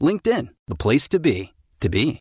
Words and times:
LinkedIn, 0.00 0.48
the 0.66 0.74
place 0.74 1.08
to 1.08 1.18
be, 1.18 1.54
to 1.80 1.88
be. 1.88 2.20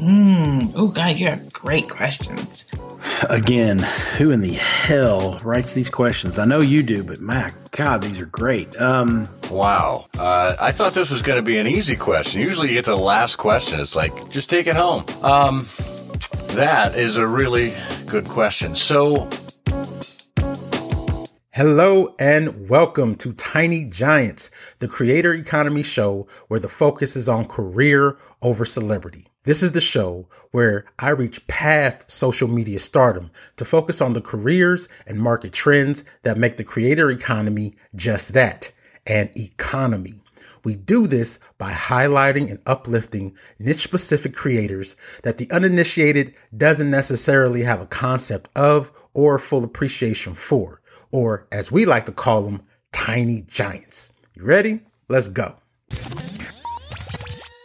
Mmm. 0.00 0.72
Oh, 0.74 0.88
God, 0.88 1.16
you 1.18 1.26
have 1.26 1.52
great 1.52 1.90
questions. 1.90 2.66
Again, 3.28 3.78
who 4.16 4.30
in 4.30 4.40
the 4.40 4.54
hell 4.54 5.38
writes 5.44 5.74
these 5.74 5.90
questions? 5.90 6.38
I 6.38 6.46
know 6.46 6.60
you 6.60 6.82
do, 6.82 7.04
but 7.04 7.20
my 7.20 7.50
God, 7.72 8.02
these 8.02 8.20
are 8.20 8.26
great. 8.26 8.74
Um, 8.80 9.28
wow. 9.50 10.06
Uh, 10.18 10.56
I 10.58 10.72
thought 10.72 10.94
this 10.94 11.10
was 11.10 11.20
going 11.20 11.36
to 11.36 11.44
be 11.44 11.58
an 11.58 11.66
easy 11.66 11.96
question. 11.96 12.40
Usually 12.40 12.68
you 12.68 12.74
get 12.74 12.86
to 12.86 12.92
the 12.92 12.96
last 12.96 13.36
question. 13.36 13.78
It's 13.78 13.94
like, 13.94 14.30
just 14.30 14.48
take 14.48 14.66
it 14.66 14.74
home. 14.74 15.04
Um, 15.22 15.66
that 16.52 16.94
is 16.96 17.18
a 17.18 17.26
really 17.26 17.74
good 18.06 18.24
question. 18.24 18.74
So, 18.74 19.28
Hello 21.60 22.14
and 22.18 22.70
welcome 22.70 23.14
to 23.16 23.34
Tiny 23.34 23.84
Giants, 23.84 24.50
the 24.78 24.88
creator 24.88 25.34
economy 25.34 25.82
show 25.82 26.26
where 26.48 26.58
the 26.58 26.70
focus 26.70 27.16
is 27.16 27.28
on 27.28 27.44
career 27.44 28.16
over 28.40 28.64
celebrity. 28.64 29.26
This 29.44 29.62
is 29.62 29.72
the 29.72 29.80
show 29.82 30.26
where 30.52 30.86
I 30.98 31.10
reach 31.10 31.46
past 31.48 32.10
social 32.10 32.48
media 32.48 32.78
stardom 32.78 33.30
to 33.56 33.66
focus 33.66 34.00
on 34.00 34.14
the 34.14 34.22
careers 34.22 34.88
and 35.06 35.20
market 35.20 35.52
trends 35.52 36.02
that 36.22 36.38
make 36.38 36.56
the 36.56 36.64
creator 36.64 37.10
economy 37.10 37.74
just 37.94 38.32
that 38.32 38.72
an 39.06 39.28
economy. 39.36 40.14
We 40.64 40.76
do 40.76 41.06
this 41.06 41.40
by 41.58 41.72
highlighting 41.72 42.50
and 42.50 42.60
uplifting 42.64 43.36
niche 43.58 43.82
specific 43.82 44.34
creators 44.34 44.96
that 45.24 45.36
the 45.36 45.50
uninitiated 45.50 46.36
doesn't 46.56 46.90
necessarily 46.90 47.62
have 47.64 47.82
a 47.82 47.86
concept 47.86 48.48
of 48.56 48.90
or 49.12 49.38
full 49.38 49.62
appreciation 49.62 50.32
for 50.32 50.79
or 51.10 51.46
as 51.50 51.72
we 51.72 51.84
like 51.84 52.06
to 52.06 52.12
call 52.12 52.42
them, 52.42 52.62
tiny 52.92 53.42
giants. 53.42 54.12
You 54.34 54.44
ready? 54.44 54.80
Let's 55.08 55.28
go. 55.28 55.56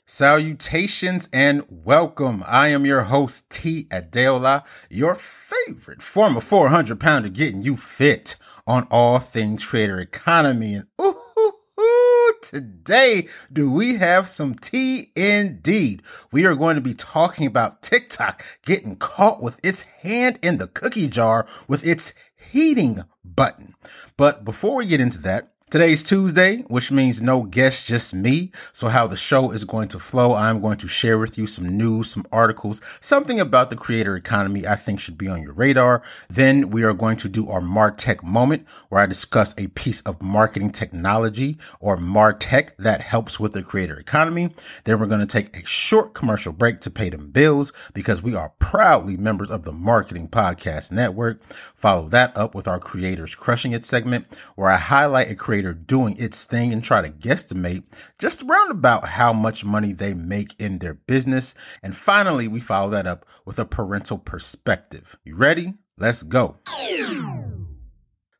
Salutations 0.05 1.27
and 1.33 1.65
welcome. 1.69 2.43
I 2.47 2.69
am 2.69 2.85
your 2.85 3.01
host, 3.01 3.49
T. 3.49 3.83
Adeola, 3.85 4.63
your 4.89 5.15
favorite 5.15 6.01
former 6.01 6.39
400 6.39 6.99
pounder 6.99 7.29
getting 7.29 7.63
you 7.63 7.75
fit 7.75 8.37
on 8.65 8.87
all 8.89 9.19
things 9.19 9.65
creator 9.65 9.99
economy. 9.99 10.75
And 10.75 10.87
ooh, 11.01 12.33
today 12.41 13.27
do 13.51 13.69
we 13.69 13.95
have 13.95 14.29
some 14.29 14.55
tea 14.55 15.11
indeed. 15.15 16.01
We 16.31 16.45
are 16.45 16.55
going 16.55 16.75
to 16.75 16.81
be 16.81 16.93
talking 16.93 17.45
about 17.45 17.81
TikTok 17.81 18.43
getting 18.65 18.95
caught 18.95 19.41
with 19.41 19.59
its 19.63 19.81
hand 19.81 20.39
in 20.41 20.59
the 20.59 20.67
cookie 20.67 21.07
jar 21.07 21.45
with 21.67 21.85
its 21.85 22.13
heating 22.51 22.99
button. 23.23 23.73
But 24.17 24.45
before 24.45 24.75
we 24.75 24.85
get 24.85 25.01
into 25.01 25.19
that, 25.19 25.54
Today's 25.71 26.03
Tuesday, 26.03 26.57
which 26.67 26.91
means 26.91 27.23
no 27.23 27.41
guests, 27.41 27.87
just 27.87 28.13
me. 28.13 28.51
So 28.71 28.87
how 28.89 29.07
the 29.07 29.17
show 29.17 29.49
is 29.49 29.65
going 29.65 29.87
to 29.89 29.99
flow, 29.99 30.35
I'm 30.35 30.61
going 30.61 30.77
to 30.77 30.87
share 30.87 31.17
with 31.17 31.39
you 31.39 31.47
some 31.47 31.75
news, 31.75 32.11
some 32.11 32.23
articles, 32.31 32.81
something 32.99 33.39
about 33.39 33.71
the 33.71 33.75
creator 33.75 34.15
economy 34.15 34.67
I 34.67 34.75
think 34.75 34.99
should 34.99 35.17
be 35.17 35.27
on 35.27 35.41
your 35.41 35.53
radar. 35.53 36.03
Then 36.29 36.69
we 36.69 36.83
are 36.83 36.93
going 36.93 37.17
to 37.17 37.27
do 37.27 37.49
our 37.49 37.61
MarTech 37.61 38.21
moment 38.21 38.67
where 38.89 39.01
I 39.01 39.07
discuss 39.07 39.55
a 39.57 39.69
piece 39.69 40.01
of 40.01 40.21
marketing 40.21 40.69
technology 40.69 41.57
or 41.79 41.97
MarTech 41.97 42.69
that 42.77 43.01
helps 43.01 43.39
with 43.39 43.53
the 43.53 43.63
creator 43.63 43.99
economy. 43.99 44.51
Then 44.83 44.99
we're 44.99 45.07
going 45.07 45.19
to 45.19 45.25
take 45.25 45.57
a 45.57 45.65
short 45.65 46.13
commercial 46.13 46.53
break 46.53 46.79
to 46.81 46.91
pay 46.91 47.09
them 47.09 47.31
bills 47.31 47.73
because 47.91 48.21
we 48.21 48.35
are 48.35 48.53
proudly 48.59 49.17
members 49.17 49.49
of 49.49 49.63
the 49.63 49.73
Marketing 49.73 50.27
Podcast 50.27 50.91
Network. 50.91 51.43
Follow 51.73 52.07
that 52.09 52.37
up 52.37 52.53
with 52.53 52.67
our 52.67 52.79
creators 52.79 53.33
crushing 53.33 53.71
it 53.71 53.83
segment 53.83 54.27
where 54.53 54.69
I 54.69 54.77
highlight 54.77 55.31
a 55.31 55.35
creator 55.35 55.54
creator 55.55 55.73
doing 55.73 56.17
its 56.17 56.43
thing 56.43 56.73
and 56.73 56.83
try 56.83 57.01
to 57.01 57.09
guesstimate 57.09 57.83
just 58.19 58.43
around 58.43 58.71
about 58.71 59.07
how 59.07 59.31
much 59.31 59.63
money 59.63 59.93
they 59.93 60.13
make 60.13 60.53
in 60.59 60.79
their 60.79 60.93
business. 60.93 61.55
And 61.81 61.95
finally, 61.95 62.45
we 62.49 62.59
follow 62.59 62.89
that 62.89 63.07
up 63.07 63.25
with 63.45 63.57
a 63.57 63.63
parental 63.63 64.17
perspective. 64.17 65.15
You 65.23 65.37
ready? 65.37 65.75
Let's 65.97 66.23
go. 66.23 66.57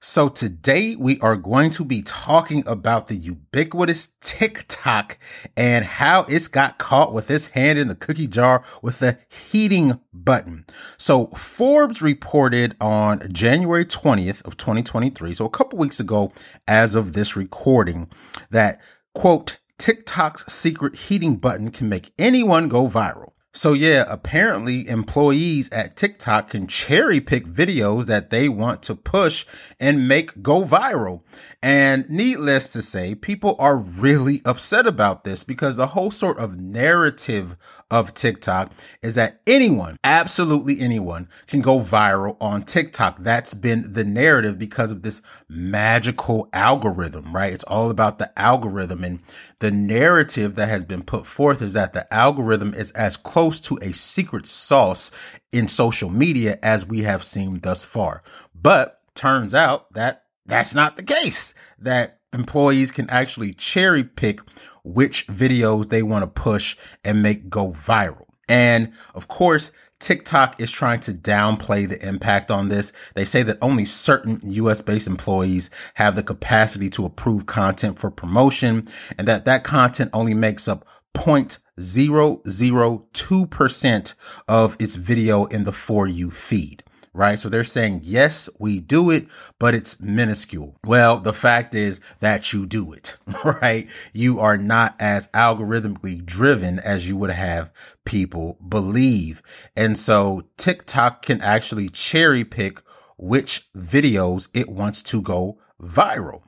So 0.07 0.29
today 0.29 0.95
we 0.95 1.19
are 1.21 1.35
going 1.35 1.71
to 1.71 1.83
be 1.83 2.03
talking 2.03 2.63
about 2.67 3.07
the 3.07 3.16
ubiquitous 3.16 4.09
TikTok 4.21 5.17
and 5.57 5.83
how 5.83 6.25
it's 6.29 6.47
got 6.47 6.77
caught 6.77 7.11
with 7.11 7.31
its 7.31 7.47
hand 7.47 7.79
in 7.79 7.88
the 7.88 7.95
cookie 7.95 8.27
jar 8.27 8.63
with 8.83 8.99
the 8.99 9.17
heating 9.27 9.99
button. 10.13 10.67
So 10.99 11.25
Forbes 11.29 12.03
reported 12.03 12.75
on 12.79 13.27
January 13.33 13.83
20th 13.83 14.45
of 14.45 14.57
2023, 14.57 15.33
so 15.33 15.43
a 15.43 15.49
couple 15.49 15.79
weeks 15.79 15.99
ago 15.99 16.31
as 16.67 16.93
of 16.93 17.13
this 17.13 17.35
recording 17.35 18.07
that 18.51 18.79
quote, 19.16 19.57
TikTok's 19.79 20.45
secret 20.53 20.95
heating 20.95 21.37
button 21.37 21.72
can 21.72 21.89
make 21.89 22.13
anyone 22.19 22.67
go 22.67 22.87
viral. 22.87 23.31
So 23.55 23.71
yeah, 23.71 24.03
apparently 24.09 24.85
employees 24.89 25.69
at 25.69 25.95
TikTok 25.95 26.49
can 26.49 26.67
cherry 26.67 27.21
pick 27.21 27.45
videos 27.45 28.05
that 28.07 28.29
they 28.29 28.49
want 28.49 28.83
to 28.83 28.95
push 28.95 29.45
and 29.79 30.09
make 30.09 30.43
go 30.43 30.63
viral. 30.63 31.21
And 31.63 32.07
needless 32.09 32.67
to 32.69 32.81
say, 32.81 33.16
people 33.16 33.55
are 33.57 33.77
really 33.77 34.41
upset 34.43 34.85
about 34.85 35.23
this 35.23 35.45
because 35.45 35.77
the 35.77 35.88
whole 35.88 36.11
sort 36.11 36.38
of 36.38 36.59
narrative 36.59 37.55
of 37.89 38.13
TikTok 38.13 38.73
is 39.01 39.16
that 39.16 39.39
anyone, 39.47 39.95
absolutely 40.03 40.81
anyone 40.81 41.29
can 41.47 41.61
go 41.61 41.79
viral 41.79 42.35
on 42.41 42.63
TikTok. 42.63 43.19
That's 43.19 43.53
been 43.53 43.93
the 43.93 44.03
narrative 44.03 44.59
because 44.59 44.91
of 44.91 45.01
this 45.01 45.22
magical 45.47 46.49
algorithm, 46.51 47.33
right? 47.33 47.53
It's 47.53 47.63
all 47.63 47.89
about 47.89 48.19
the 48.19 48.37
algorithm 48.37 49.05
and 49.05 49.19
the 49.59 49.72
narrative 49.72 50.55
that 50.55 50.67
has 50.67 50.83
been 50.83 51.03
put 51.03 51.25
forth 51.25 51.61
is 51.61 51.73
that 51.73 51.93
the 51.93 52.13
algorithm 52.13 52.73
is 52.73 52.91
as 52.91 53.16
close 53.16 53.44
close 53.45 53.59
to 53.59 53.78
a 53.83 53.94
secret 53.94 54.47
sauce 54.47 55.11
in 55.51 55.67
social 55.67 56.09
media 56.09 56.57
as 56.63 56.83
we 56.83 57.03
have 57.03 57.23
seen 57.23 57.59
thus 57.59 57.85
far. 57.85 58.23
But 58.59 59.00
turns 59.13 59.53
out 59.53 59.94
that 59.94 60.23
that's 60.47 60.73
not 60.73 60.97
the 60.97 61.03
case, 61.03 61.53
that 61.78 62.22
employees 62.34 62.89
can 62.89 63.07
actually 63.11 63.53
cherry 63.53 64.03
pick 64.03 64.39
which 64.84 65.28
videos 65.28 65.90
they 65.90 66.02
want 66.02 66.23
to 66.23 66.41
push 66.41 66.75
and 67.03 67.22
make 67.22 67.47
go 67.47 67.70
viral. 67.70 68.25
And 68.49 68.93
of 69.14 69.28
course, 69.28 69.72
TikTok 69.99 70.59
is 70.59 70.72
trying 70.72 71.02
to 71.02 71.14
downplay 71.14 71.87
the 71.87 72.03
impact 72.03 72.49
on 72.49 72.67
this. 72.70 72.93
They 73.14 73.25
say 73.25 73.43
that 73.43 73.59
only 73.61 73.85
certain 73.85 74.40
US 74.41 74.81
based 74.81 75.05
employees 75.05 75.70
have 75.93 76.16
the 76.16 76.23
capacity 76.23 76.90
to 76.91 77.05
approve 77.05 77.46
content 77.46 77.99
for 77.99 78.09
promotion 78.09 78.87
and 79.20 79.28
that 79.28 79.46
that 79.46 79.64
content 79.64 80.09
only 80.14 80.34
makes 80.34 80.67
up 80.67 80.84
0.002% 81.16 84.14
of 84.47 84.78
its 84.79 84.96
video 84.96 85.46
in 85.46 85.64
the 85.64 85.72
For 85.72 86.06
You 86.08 86.29
feed 86.32 86.84
right? 87.16 87.40
So 87.40 87.47
they're 87.47 87.64
saying, 87.64 88.02
yes, 88.03 88.50
we 88.59 88.79
do 88.79 89.09
it, 89.09 89.28
but 89.58 89.73
it's 89.73 90.02
minuscule. 90.02 90.78
Well, 90.85 91.20
the 91.20 91.34
fact 91.34 91.73
is 91.73 92.02
that 92.20 92.52
you 92.52 92.66
do 92.66 92.91
it, 92.91 93.17
right? 93.62 93.88
You 94.14 94.40
are 94.41 94.58
not 94.58 94.96
as 95.00 95.28
algorithmically 95.29 96.23
driven 96.23 96.78
as 96.78 97.08
you 97.08 97.16
would 97.18 97.32
have 97.32 97.72
people 98.03 98.58
believe. 98.68 99.41
And 99.78 99.97
so 99.97 100.44
TikTok 100.58 101.26
can 101.26 101.41
actually 101.41 101.90
cherry 101.90 102.44
pick 102.44 102.82
which 103.18 103.70
videos 103.73 104.50
it 104.53 104.68
wants 104.68 105.02
to 105.03 105.22
go 105.22 105.58
viral. 105.82 106.41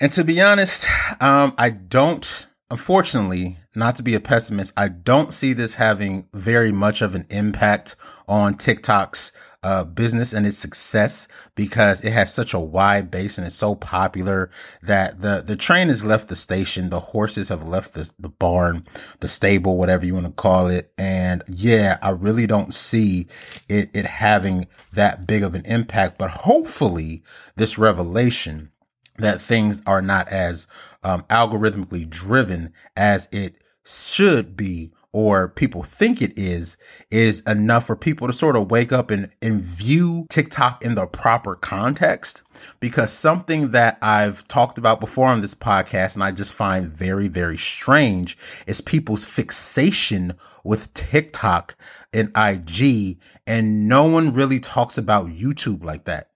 And 0.00 0.10
to 0.12 0.24
be 0.24 0.40
honest, 0.40 0.88
um, 1.20 1.54
I 1.56 1.70
don't 1.70 2.48
unfortunately, 2.70 3.58
not 3.74 3.96
to 3.96 4.02
be 4.02 4.14
a 4.14 4.20
pessimist, 4.20 4.72
I 4.76 4.88
don't 4.88 5.34
see 5.34 5.52
this 5.52 5.74
having 5.74 6.28
very 6.32 6.72
much 6.72 7.02
of 7.02 7.14
an 7.14 7.26
impact 7.30 7.96
on 8.28 8.54
TikTok's 8.54 9.32
uh, 9.62 9.84
business 9.84 10.32
and 10.32 10.46
its 10.46 10.56
success 10.56 11.28
because 11.54 12.02
it 12.02 12.12
has 12.12 12.32
such 12.32 12.54
a 12.54 12.60
wide 12.60 13.10
base 13.10 13.36
and 13.36 13.46
it's 13.46 13.56
so 13.56 13.74
popular 13.74 14.50
that 14.82 15.20
the, 15.20 15.42
the 15.46 15.56
train 15.56 15.88
has 15.88 16.02
left 16.04 16.28
the 16.28 16.36
station. 16.36 16.88
The 16.88 17.00
horses 17.00 17.50
have 17.50 17.66
left 17.66 17.92
the, 17.92 18.10
the 18.18 18.30
barn, 18.30 18.84
the 19.20 19.28
stable, 19.28 19.76
whatever 19.76 20.06
you 20.06 20.14
want 20.14 20.26
to 20.26 20.32
call 20.32 20.68
it. 20.68 20.92
And 20.96 21.42
yeah, 21.46 21.98
I 22.02 22.10
really 22.10 22.46
don't 22.46 22.72
see 22.72 23.26
it, 23.68 23.90
it 23.92 24.06
having 24.06 24.66
that 24.92 25.26
big 25.26 25.42
of 25.42 25.54
an 25.54 25.66
impact, 25.66 26.16
but 26.16 26.30
hopefully 26.30 27.22
this 27.56 27.76
revelation 27.76 28.69
that 29.20 29.40
things 29.40 29.80
are 29.86 30.02
not 30.02 30.28
as 30.28 30.66
um, 31.02 31.22
algorithmically 31.30 32.08
driven 32.08 32.72
as 32.96 33.28
it 33.32 33.56
should 33.84 34.56
be 34.56 34.92
or 35.12 35.48
people 35.48 35.82
think 35.82 36.22
it 36.22 36.38
is, 36.38 36.76
is 37.10 37.40
enough 37.40 37.86
for 37.86 37.96
people 37.96 38.28
to 38.28 38.32
sort 38.32 38.54
of 38.54 38.70
wake 38.70 38.92
up 38.92 39.10
and, 39.10 39.28
and 39.42 39.60
view 39.60 40.24
TikTok 40.30 40.84
in 40.84 40.94
the 40.94 41.06
proper 41.06 41.56
context. 41.56 42.42
Because 42.78 43.12
something 43.12 43.72
that 43.72 43.98
I've 44.00 44.46
talked 44.46 44.78
about 44.78 45.00
before 45.00 45.26
on 45.26 45.40
this 45.40 45.54
podcast 45.54 46.14
and 46.14 46.22
I 46.22 46.30
just 46.30 46.54
find 46.54 46.92
very, 46.92 47.26
very 47.26 47.56
strange 47.56 48.38
is 48.68 48.80
people's 48.80 49.24
fixation 49.24 50.34
with 50.62 50.94
TikTok 50.94 51.74
and 52.12 52.30
IG. 52.36 53.18
And 53.48 53.88
no 53.88 54.04
one 54.04 54.32
really 54.32 54.60
talks 54.60 54.96
about 54.96 55.30
YouTube 55.30 55.82
like 55.82 56.04
that 56.04 56.29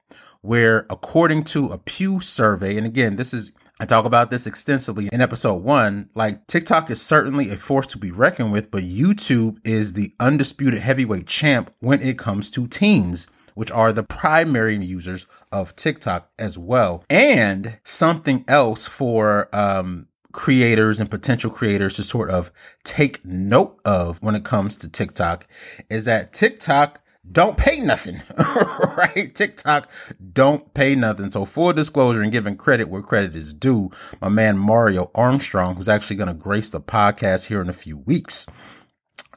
where 0.44 0.86
according 0.90 1.42
to 1.42 1.68
a 1.68 1.78
Pew 1.78 2.20
survey, 2.20 2.76
and 2.76 2.86
again, 2.86 3.16
this 3.16 3.32
is 3.32 3.52
I 3.80 3.86
talk 3.86 4.04
about 4.04 4.30
this 4.30 4.46
extensively 4.46 5.08
in 5.12 5.20
episode 5.20 5.64
one. 5.64 6.10
Like 6.14 6.46
TikTok 6.46 6.90
is 6.90 7.02
certainly 7.02 7.50
a 7.50 7.56
force 7.56 7.88
to 7.88 7.98
be 7.98 8.12
reckoned 8.12 8.52
with, 8.52 8.70
but 8.70 8.84
YouTube 8.84 9.58
is 9.64 9.94
the 9.94 10.14
undisputed 10.20 10.80
heavyweight 10.80 11.26
champ 11.26 11.74
when 11.80 12.00
it 12.00 12.18
comes 12.18 12.50
to 12.50 12.66
teens 12.66 13.26
which 13.54 13.70
are 13.70 13.92
the 13.92 14.02
primary 14.02 14.76
users 14.76 15.26
of 15.52 15.74
TikTok 15.76 16.28
as 16.38 16.58
well. 16.58 17.04
And 17.08 17.78
something 17.84 18.44
else 18.48 18.88
for 18.88 19.48
um, 19.54 20.08
creators 20.32 21.00
and 21.00 21.10
potential 21.10 21.50
creators 21.50 21.94
to 21.96 22.02
sort 22.02 22.30
of 22.30 22.50
take 22.82 23.24
note 23.24 23.80
of 23.84 24.22
when 24.22 24.34
it 24.34 24.44
comes 24.44 24.76
to 24.78 24.88
TikTok 24.88 25.46
is 25.88 26.04
that 26.04 26.32
TikTok 26.32 27.00
don't 27.30 27.56
pay 27.56 27.80
nothing, 27.80 28.20
right? 28.96 29.34
TikTok 29.34 29.90
don't 30.32 30.72
pay 30.74 30.94
nothing. 30.94 31.30
So 31.30 31.44
full 31.44 31.72
disclosure 31.72 32.22
and 32.22 32.32
giving 32.32 32.56
credit 32.56 32.88
where 32.88 33.02
credit 33.02 33.34
is 33.34 33.54
due, 33.54 33.90
my 34.20 34.28
man 34.28 34.58
Mario 34.58 35.10
Armstrong, 35.14 35.76
who's 35.76 35.88
actually 35.88 36.16
going 36.16 36.28
to 36.28 36.34
grace 36.34 36.70
the 36.70 36.80
podcast 36.80 37.46
here 37.46 37.60
in 37.60 37.68
a 37.68 37.74
few 37.74 37.98
weeks. 37.98 38.46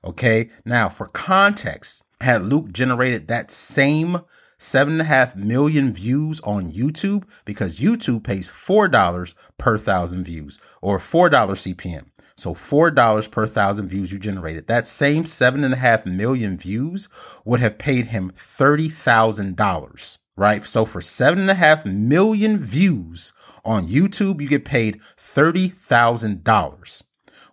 Okay. 0.05 0.49
Now 0.63 0.87
for 0.87 1.07
context, 1.07 2.05
had 2.21 2.43
Luke 2.43 2.71
generated 2.71 3.27
that 3.27 3.51
same 3.51 4.21
seven 4.57 4.93
and 4.93 5.01
a 5.01 5.05
half 5.05 5.35
million 5.35 5.93
views 5.93 6.39
on 6.41 6.71
YouTube 6.71 7.23
because 7.45 7.79
YouTube 7.79 8.23
pays 8.23 8.49
$4 8.49 9.35
per 9.57 9.77
thousand 9.77 10.23
views 10.23 10.59
or 10.81 10.99
$4 10.99 11.29
CPM. 11.31 12.05
So 12.37 12.53
$4 12.53 13.31
per 13.31 13.47
thousand 13.47 13.87
views 13.87 14.11
you 14.11 14.19
generated. 14.19 14.67
That 14.67 14.87
same 14.87 15.25
seven 15.25 15.63
and 15.63 15.73
a 15.73 15.77
half 15.77 16.05
million 16.05 16.57
views 16.57 17.07
would 17.45 17.61
have 17.61 17.77
paid 17.77 18.07
him 18.07 18.31
$30,000, 18.31 20.17
right? 20.35 20.65
So 20.65 20.85
for 20.85 20.99
seven 21.01 21.39
and 21.39 21.51
a 21.51 21.55
half 21.55 21.85
million 21.85 22.59
views 22.59 23.31
on 23.63 23.87
YouTube, 23.87 24.41
you 24.41 24.49
get 24.49 24.65
paid 24.65 24.99
$30,000. 25.17 27.03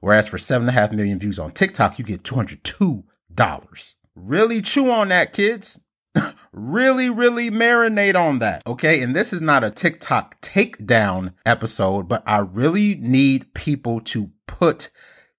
Whereas 0.00 0.26
for 0.26 0.38
seven 0.38 0.68
and 0.68 0.76
a 0.76 0.80
half 0.80 0.90
million 0.90 1.20
views 1.20 1.38
on 1.38 1.52
TikTok, 1.52 2.00
you 2.00 2.04
get 2.04 2.24
$202. 2.24 3.94
Really 4.16 4.60
chew 4.60 4.90
on 4.90 5.08
that, 5.08 5.32
kids 5.32 5.78
really, 6.52 7.10
really 7.10 7.50
marinate 7.50 8.14
on 8.14 8.38
that. 8.40 8.62
Okay. 8.66 9.02
And 9.02 9.16
this 9.16 9.32
is 9.32 9.40
not 9.40 9.64
a 9.64 9.70
TikTok 9.70 10.40
takedown 10.40 11.32
episode, 11.46 12.08
but 12.08 12.22
I 12.26 12.38
really 12.38 12.96
need 12.96 13.54
people 13.54 14.00
to 14.02 14.30
put 14.46 14.90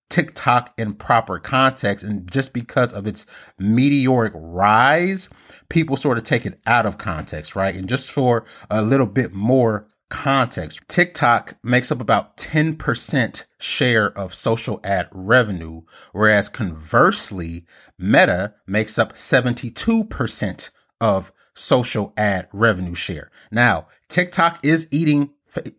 TikTok 0.09 0.73
in 0.77 0.93
proper 0.93 1.39
context. 1.39 2.03
And 2.03 2.29
just 2.29 2.53
because 2.53 2.93
of 2.93 3.07
its 3.07 3.25
meteoric 3.57 4.33
rise, 4.35 5.29
people 5.69 5.97
sort 5.97 6.17
of 6.17 6.23
take 6.23 6.45
it 6.45 6.59
out 6.67 6.85
of 6.85 6.97
context, 6.97 7.55
right? 7.55 7.75
And 7.75 7.89
just 7.89 8.11
for 8.11 8.45
a 8.69 8.81
little 8.81 9.07
bit 9.07 9.33
more 9.33 9.87
context, 10.13 10.87
TikTok 10.87 11.55
makes 11.63 11.91
up 11.91 11.99
about 11.99 12.37
10% 12.37 13.45
share 13.59 14.17
of 14.17 14.33
social 14.33 14.79
ad 14.83 15.09
revenue, 15.11 15.81
whereas 16.11 16.47
conversely, 16.47 17.65
Meta 17.97 18.53
makes 18.67 18.99
up 18.99 19.13
72% 19.13 20.69
of 21.01 21.33
social 21.55 22.13
ad 22.15 22.47
revenue 22.53 22.93
share. 22.93 23.31
Now, 23.51 23.87
TikTok 24.07 24.63
is 24.63 24.87
eating 24.91 25.31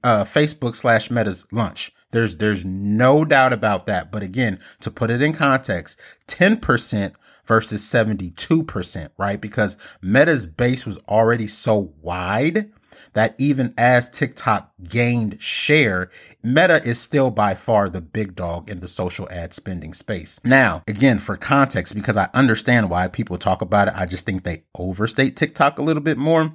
uh, 0.02 0.24
Facebook 0.24 0.74
slash 0.74 1.10
Meta's 1.10 1.46
lunch. 1.52 1.92
There's 2.10 2.36
there's 2.36 2.64
no 2.64 3.24
doubt 3.24 3.52
about 3.52 3.86
that. 3.86 4.10
But 4.10 4.22
again, 4.22 4.58
to 4.80 4.90
put 4.90 5.10
it 5.10 5.22
in 5.22 5.32
context, 5.32 5.98
10% 6.28 7.14
versus 7.44 7.82
72%, 7.82 9.08
right? 9.16 9.40
Because 9.40 9.76
Meta's 10.00 10.46
base 10.46 10.86
was 10.86 10.98
already 11.08 11.46
so 11.46 11.92
wide 12.00 12.72
that 13.14 13.34
even 13.38 13.74
as 13.76 14.08
TikTok 14.08 14.72
gained 14.82 15.40
share, 15.40 16.10
Meta 16.42 16.82
is 16.84 17.00
still 17.00 17.30
by 17.30 17.54
far 17.54 17.88
the 17.88 18.00
big 18.00 18.34
dog 18.34 18.70
in 18.70 18.80
the 18.80 18.88
social 18.88 19.28
ad 19.30 19.54
spending 19.54 19.92
space. 19.92 20.40
Now, 20.44 20.82
again, 20.86 21.18
for 21.18 21.36
context, 21.36 21.94
because 21.94 22.16
I 22.16 22.28
understand 22.34 22.90
why 22.90 23.08
people 23.08 23.38
talk 23.38 23.62
about 23.62 23.88
it, 23.88 23.94
I 23.96 24.06
just 24.06 24.26
think 24.26 24.42
they 24.42 24.64
overstate 24.74 25.36
TikTok 25.36 25.78
a 25.78 25.82
little 25.82 26.02
bit 26.02 26.18
more. 26.18 26.52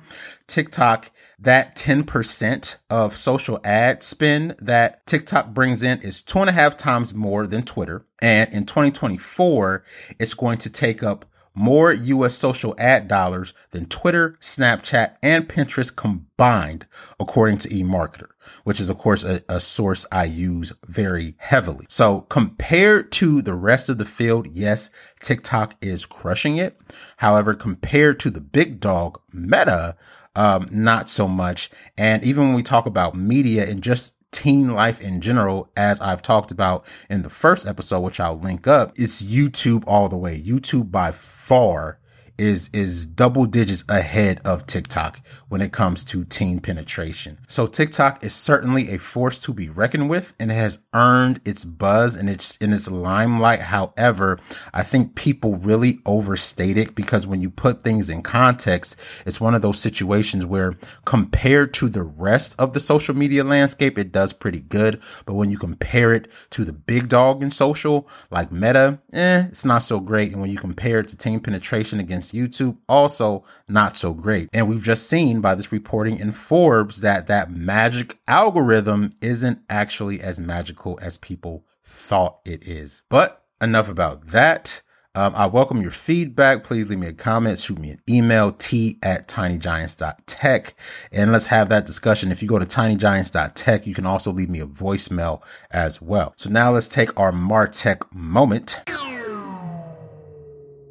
TikTok, 0.47 1.11
that 1.39 1.75
10% 1.75 2.77
of 2.89 3.15
social 3.15 3.59
ad 3.63 4.03
spend 4.03 4.55
that 4.59 5.05
TikTok 5.05 5.53
brings 5.53 5.83
in 5.83 5.99
is 5.99 6.21
two 6.21 6.39
and 6.39 6.49
a 6.49 6.53
half 6.53 6.75
times 6.75 7.13
more 7.13 7.47
than 7.47 7.63
Twitter. 7.63 8.05
And 8.21 8.53
in 8.53 8.65
2024, 8.65 9.83
it's 10.19 10.33
going 10.33 10.57
to 10.59 10.69
take 10.69 11.03
up 11.03 11.25
more 11.53 11.91
US 11.93 12.35
social 12.35 12.75
ad 12.77 13.07
dollars 13.07 13.53
than 13.71 13.85
Twitter, 13.85 14.37
Snapchat, 14.39 15.15
and 15.21 15.47
Pinterest 15.47 15.95
combined, 15.95 16.85
according 17.19 17.57
to 17.59 17.69
eMarketer, 17.69 18.29
which 18.63 18.79
is, 18.79 18.89
of 18.89 18.97
course, 18.97 19.23
a, 19.23 19.41
a, 19.49 19.59
source 19.59 20.05
I 20.11 20.25
use 20.25 20.73
very 20.87 21.35
heavily. 21.37 21.85
So 21.89 22.21
compared 22.21 23.11
to 23.13 23.41
the 23.41 23.53
rest 23.53 23.89
of 23.89 23.97
the 23.97 24.05
field, 24.05 24.47
yes, 24.53 24.89
TikTok 25.21 25.75
is 25.81 26.05
crushing 26.05 26.57
it. 26.57 26.79
However, 27.17 27.53
compared 27.53 28.19
to 28.21 28.29
the 28.29 28.41
big 28.41 28.79
dog 28.79 29.19
Meta, 29.33 29.95
um, 30.35 30.67
not 30.71 31.09
so 31.09 31.27
much. 31.27 31.69
And 31.97 32.23
even 32.23 32.45
when 32.45 32.53
we 32.53 32.63
talk 32.63 32.85
about 32.85 33.15
media 33.15 33.69
and 33.69 33.81
just 33.81 34.15
teen 34.31 34.73
life 34.73 35.01
in 35.01 35.21
general, 35.21 35.69
as 35.75 36.01
I've 36.01 36.21
talked 36.21 36.51
about 36.51 36.85
in 37.09 37.21
the 37.21 37.29
first 37.29 37.67
episode, 37.67 38.01
which 38.01 38.19
I'll 38.19 38.39
link 38.39 38.67
up, 38.67 38.93
it's 38.95 39.21
YouTube 39.21 39.83
all 39.87 40.09
the 40.09 40.17
way. 40.17 40.39
YouTube 40.39 40.91
by 40.91 41.11
far 41.11 41.98
is 42.39 42.69
is 42.73 43.05
double 43.05 43.45
digits 43.45 43.83
ahead 43.89 44.39
of 44.45 44.65
TikTok 44.65 45.19
when 45.49 45.61
it 45.61 45.71
comes 45.71 46.03
to 46.05 46.23
teen 46.23 46.59
penetration. 46.59 47.39
So 47.47 47.67
TikTok 47.67 48.23
is 48.23 48.33
certainly 48.33 48.91
a 48.91 48.97
force 48.97 49.39
to 49.41 49.53
be 49.53 49.69
reckoned 49.69 50.09
with 50.09 50.35
and 50.39 50.49
it 50.49 50.55
has 50.55 50.79
earned 50.93 51.41
its 51.43 51.65
buzz 51.65 52.15
and 52.15 52.29
its 52.29 52.55
in 52.57 52.71
its 52.71 52.89
limelight. 52.89 53.59
However, 53.59 54.39
I 54.73 54.83
think 54.83 55.15
people 55.15 55.55
really 55.55 55.99
overstate 56.05 56.77
it 56.77 56.95
because 56.95 57.27
when 57.27 57.41
you 57.41 57.49
put 57.49 57.81
things 57.81 58.09
in 58.09 58.21
context, 58.21 58.95
it's 59.25 59.41
one 59.41 59.55
of 59.55 59.61
those 59.61 59.79
situations 59.79 60.45
where 60.45 60.75
compared 61.05 61.73
to 61.75 61.89
the 61.89 62.03
rest 62.03 62.55
of 62.57 62.73
the 62.73 62.79
social 62.79 63.15
media 63.15 63.43
landscape, 63.43 63.97
it 63.97 64.11
does 64.11 64.33
pretty 64.33 64.61
good. 64.61 65.01
But 65.25 65.33
when 65.33 65.51
you 65.51 65.57
compare 65.57 66.13
it 66.13 66.27
to 66.51 66.63
the 66.63 66.73
big 66.73 67.09
dog 67.09 67.43
in 67.43 67.49
social 67.49 68.07
like 68.31 68.51
Meta, 68.51 68.99
eh, 69.11 69.47
it's 69.49 69.65
not 69.65 69.79
so 69.79 69.99
great. 69.99 70.31
And 70.31 70.41
when 70.41 70.49
you 70.49 70.57
compare 70.57 70.99
it 70.99 71.07
to 71.09 71.17
teen 71.17 71.39
penetration 71.39 71.99
against 71.99 72.28
YouTube, 72.31 72.77
also 72.87 73.43
not 73.67 73.95
so 73.95 74.13
great. 74.13 74.49
And 74.53 74.67
we've 74.67 74.83
just 74.83 75.07
seen 75.07 75.41
by 75.41 75.55
this 75.55 75.71
reporting 75.71 76.19
in 76.19 76.31
Forbes 76.31 77.01
that 77.01 77.27
that 77.27 77.51
magic 77.51 78.19
algorithm 78.27 79.15
isn't 79.21 79.59
actually 79.69 80.21
as 80.21 80.39
magical 80.39 80.99
as 81.01 81.17
people 81.17 81.65
thought 81.83 82.39
it 82.45 82.67
is. 82.67 83.03
But 83.09 83.43
enough 83.61 83.89
about 83.89 84.27
that. 84.27 84.81
Um, 85.15 85.33
I 85.35 85.47
welcome 85.47 85.81
your 85.81 85.91
feedback. 85.91 86.63
Please 86.63 86.87
leave 86.87 86.99
me 86.99 87.07
a 87.07 87.13
comment, 87.13 87.57
shoot 87.59 87.79
me 87.79 87.89
an 87.89 87.99
email, 88.07 88.51
t 88.51 88.99
at 89.01 89.27
tinygiants.tech, 89.27 90.75
and 91.11 91.31
let's 91.31 91.47
have 91.47 91.67
that 91.69 91.87
discussion. 91.87 92.31
If 92.31 92.43
you 92.43 92.47
go 92.47 92.59
to 92.59 92.65
tinygiants.tech, 92.65 93.87
you 93.87 93.95
can 93.95 94.05
also 94.05 94.31
leave 94.31 94.49
me 94.49 94.59
a 94.61 94.67
voicemail 94.67 95.41
as 95.71 95.99
well. 95.99 96.33
So 96.37 96.49
now 96.49 96.71
let's 96.71 96.87
take 96.87 97.19
our 97.19 97.31
Martech 97.31 98.03
moment. 98.13 98.81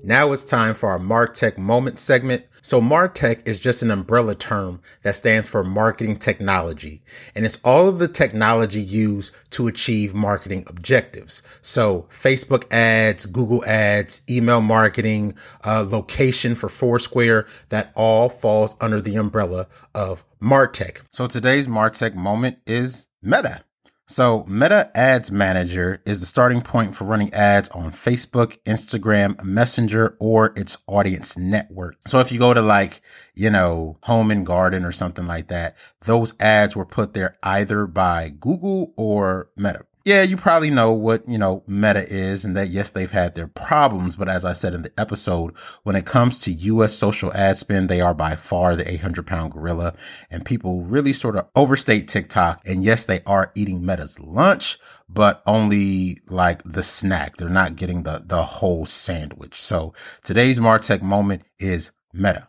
Now 0.09 0.33
it's 0.33 0.43
time 0.43 0.75
for 0.75 0.89
our 0.89 0.99
Martech 0.99 1.59
moment 1.59 1.99
segment. 1.99 2.47
So 2.63 2.81
Martech 2.81 3.47
is 3.47 3.59
just 3.59 3.83
an 3.83 3.91
umbrella 3.91 4.35
term 4.35 4.81
that 5.03 5.17
stands 5.17 5.47
for 5.47 5.63
marketing 5.63 6.17
technology. 6.17 7.03
And 7.35 7.45
it's 7.45 7.59
all 7.63 7.89
of 7.89 7.99
the 7.99 8.09
technology 8.09 8.81
used 8.81 9.35
to 9.51 9.67
achieve 9.67 10.15
marketing 10.15 10.65
objectives. 10.67 11.43
So 11.61 12.07
Facebook 12.11 12.65
ads, 12.73 13.27
Google 13.27 13.63
ads, 13.67 14.23
email 14.31 14.63
marketing, 14.63 15.35
uh, 15.67 15.85
location 15.87 16.55
for 16.55 16.71
Foursquare, 16.71 17.47
that 17.69 17.93
all 17.95 18.31
falls 18.31 18.77
under 18.81 19.03
the 19.03 19.17
umbrella 19.17 19.67
of 19.95 20.25
Martech. 20.41 21.03
So 21.13 21.27
today's 21.27 21.67
Martech 21.67 22.15
moment 22.15 22.57
is 22.67 23.09
Meta. 23.21 23.63
So, 24.11 24.47
Meta 24.49 24.91
Ads 24.95 25.31
Manager 25.31 26.01
is 26.07 26.21
the 26.21 26.27
starting 26.27 26.63
point 26.63 26.97
for 26.97 27.05
running 27.05 27.31
ads 27.35 27.69
on 27.69 27.93
Facebook, 27.93 28.57
Instagram, 28.65 29.45
Messenger, 29.45 30.17
or 30.19 30.55
its 30.57 30.79
audience 30.87 31.37
network. 31.37 31.97
So, 32.07 32.19
if 32.19 32.33
you 32.33 32.39
go 32.39 32.55
to 32.55 32.63
like, 32.63 33.03
you 33.35 33.51
know, 33.51 33.99
Home 34.05 34.31
and 34.31 34.47
Garden 34.47 34.87
or 34.87 34.93
something 34.93 35.27
like 35.27 35.49
that, 35.49 35.77
those 36.07 36.33
ads 36.41 36.75
were 36.75 36.87
put 36.87 37.13
there 37.13 37.37
either 37.43 37.87
by 37.87 38.31
Google 38.31 38.95
or 38.97 39.51
Meta 39.57 39.85
yeah, 40.09 40.23
you 40.23 40.39
probably 40.39 40.71
know 40.71 40.91
what, 40.93 41.29
you 41.29 41.37
know, 41.37 41.63
Meta 41.67 42.03
is 42.09 42.43
and 42.43 42.57
that 42.57 42.71
yes, 42.71 42.93
they've 42.93 43.13
had 43.13 43.35
their 43.35 43.47
problems. 43.47 44.17
But 44.17 44.31
as 44.31 44.43
I 44.43 44.55
said 44.55 44.73
in 44.73 44.81
the 44.81 44.93
episode, 44.99 45.55
when 45.83 45.97
it 45.97 46.07
comes 46.07 46.39
to 46.39 46.51
US 46.51 46.95
social 46.95 47.31
ad 47.35 47.59
spend, 47.59 47.91
they 47.91 48.01
are 48.01 48.15
by 48.15 48.35
far 48.35 48.75
the 48.75 48.91
800 48.91 49.27
pound 49.27 49.53
gorilla 49.53 49.93
and 50.31 50.47
people 50.47 50.81
really 50.81 51.13
sort 51.13 51.37
of 51.37 51.47
overstate 51.55 52.09
TikTok. 52.09 52.63
And 52.67 52.83
yes, 52.87 53.05
they 53.05 53.21
are 53.27 53.53
eating 53.55 53.85
Meta's 53.85 54.19
lunch, 54.19 54.79
but 55.11 55.43
only 55.45 56.17
like 56.27 56.63
the 56.63 56.83
snack. 56.83 57.37
They're 57.37 57.51
not 57.51 57.77
getting 57.77 58.05
the, 58.05 58.23
the 58.25 58.45
whole 58.45 58.87
sandwich. 58.87 59.61
So 59.61 59.93
today's 60.25 60.59
Martech 60.59 61.03
moment 61.03 61.43
is 61.59 61.93
Meta. 62.15 62.49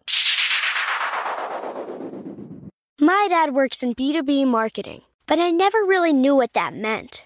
My 3.02 3.28
dad 3.30 3.54
works 3.54 3.84
in 3.84 3.96
B2B 3.96 4.48
marketing, 4.48 5.02
but 5.28 5.40
I 5.40 5.52
never 5.52 5.80
really 5.80 6.14
knew 6.14 6.38
what 6.38 6.54
that 6.54 6.74
meant. 6.74 7.26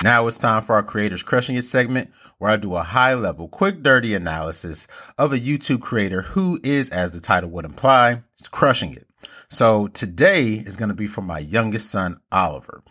Now 0.00 0.28
it's 0.28 0.38
time 0.38 0.62
for 0.62 0.76
our 0.76 0.82
Creators 0.84 1.24
Crushing 1.24 1.56
It 1.56 1.64
segment, 1.64 2.12
where 2.38 2.52
I 2.52 2.56
do 2.56 2.76
a 2.76 2.84
high 2.84 3.14
level, 3.14 3.48
quick, 3.48 3.82
dirty 3.82 4.14
analysis 4.14 4.86
of 5.18 5.32
a 5.32 5.40
YouTube 5.40 5.80
creator 5.80 6.22
who 6.22 6.60
is, 6.62 6.88
as 6.90 7.10
the 7.10 7.20
title 7.20 7.50
would 7.50 7.64
imply, 7.64 8.22
crushing 8.52 8.94
it. 8.94 9.08
So 9.48 9.88
today 9.88 10.52
is 10.52 10.76
going 10.76 10.90
to 10.90 10.94
be 10.94 11.08
for 11.08 11.22
my 11.22 11.40
youngest 11.40 11.90
son, 11.90 12.20
Oliver. 12.30 12.84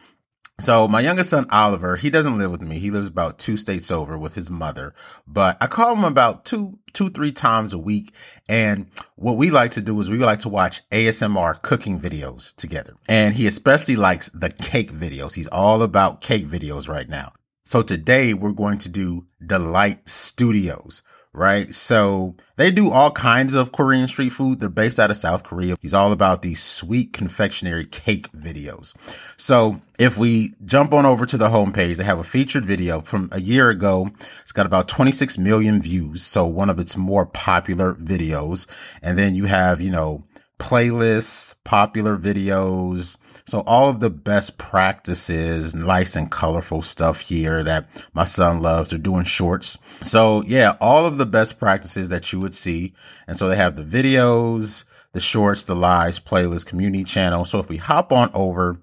So 0.59 0.87
my 0.87 1.01
youngest 1.01 1.29
son, 1.29 1.45
Oliver, 1.51 1.97
he 1.97 2.09
doesn't 2.09 2.39
live 2.39 2.49
with 2.49 2.63
me. 2.63 2.79
He 2.79 2.89
lives 2.89 3.07
about 3.07 3.37
two 3.37 3.57
states 3.57 3.91
over 3.91 4.17
with 4.17 4.33
his 4.33 4.49
mother, 4.49 4.95
but 5.27 5.55
I 5.61 5.67
call 5.67 5.95
him 5.95 6.03
about 6.03 6.45
two, 6.45 6.79
two, 6.93 7.11
three 7.11 7.31
times 7.31 7.73
a 7.73 7.77
week. 7.77 8.11
And 8.49 8.87
what 9.17 9.37
we 9.37 9.51
like 9.51 9.71
to 9.71 9.81
do 9.81 9.99
is 9.99 10.09
we 10.09 10.17
like 10.17 10.39
to 10.39 10.49
watch 10.49 10.81
ASMR 10.89 11.61
cooking 11.61 11.99
videos 11.99 12.55
together. 12.55 12.95
And 13.07 13.35
he 13.35 13.45
especially 13.45 13.97
likes 13.97 14.29
the 14.29 14.49
cake 14.49 14.91
videos. 14.91 15.35
He's 15.35 15.47
all 15.47 15.83
about 15.83 16.21
cake 16.21 16.47
videos 16.47 16.89
right 16.89 17.07
now. 17.07 17.33
So 17.63 17.83
today 17.83 18.33
we're 18.33 18.51
going 18.51 18.79
to 18.79 18.89
do 18.89 19.27
Delight 19.45 20.09
Studios. 20.09 21.03
Right? 21.37 21.71
So 21.73 22.35
they 22.55 22.71
do 22.71 22.89
all 22.91 23.11
kinds 23.11 23.53
of 23.53 23.71
Korean 23.71 24.07
street 24.07 24.29
food. 24.29 24.59
They're 24.59 24.69
based 24.69 24.99
out 24.99 25.11
of 25.11 25.17
South 25.17 25.43
Korea. 25.43 25.75
He's 25.81 25.93
all 25.93 26.11
about 26.11 26.41
these 26.41 26.61
sweet 26.61 27.13
confectionery 27.13 27.85
cake 27.85 28.31
videos. 28.31 28.95
So 29.37 29.79
if 29.99 30.17
we 30.17 30.55
jump 30.65 30.93
on 30.93 31.05
over 31.05 31.27
to 31.27 31.37
the 31.37 31.49
homepage, 31.49 31.97
they 31.97 32.03
have 32.03 32.17
a 32.17 32.23
featured 32.23 32.65
video 32.65 33.01
from 33.01 33.29
a 33.31 33.39
year 33.39 33.69
ago. 33.69 34.09
It's 34.41 34.51
got 34.51 34.65
about 34.65 34.87
26 34.87 35.37
million 35.37 35.79
views. 35.79 36.23
So 36.23 36.45
one 36.45 36.71
of 36.71 36.79
its 36.79 36.97
more 36.97 37.27
popular 37.27 37.93
videos. 37.93 38.65
And 39.03 39.17
then 39.17 39.35
you 39.35 39.45
have, 39.45 39.79
you 39.79 39.91
know, 39.91 40.23
playlists, 40.59 41.55
popular 41.63 42.17
videos. 42.17 43.17
So 43.45 43.61
all 43.61 43.89
of 43.89 43.99
the 43.99 44.09
best 44.09 44.57
practices, 44.57 45.75
nice 45.75 46.15
and 46.15 46.31
colorful 46.31 46.81
stuff 46.81 47.21
here 47.21 47.63
that 47.63 47.87
my 48.13 48.23
son 48.23 48.61
loves. 48.61 48.89
They're 48.89 48.99
doing 48.99 49.23
shorts. 49.23 49.77
So 50.01 50.43
yeah, 50.43 50.75
all 50.81 51.05
of 51.05 51.17
the 51.17 51.25
best 51.25 51.59
practices 51.59 52.09
that 52.09 52.31
you 52.33 52.39
would 52.39 52.55
see. 52.55 52.93
And 53.27 53.37
so 53.37 53.47
they 53.47 53.55
have 53.55 53.75
the 53.75 53.83
videos, 53.83 54.83
the 55.13 55.19
shorts, 55.19 55.63
the 55.63 55.75
lives, 55.75 56.19
playlist, 56.19 56.65
community 56.65 57.03
channel. 57.03 57.45
So 57.45 57.59
if 57.59 57.69
we 57.69 57.77
hop 57.77 58.11
on 58.11 58.31
over 58.33 58.79